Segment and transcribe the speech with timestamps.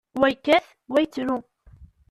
[0.19, 1.35] Wa yekkat, wa yettru.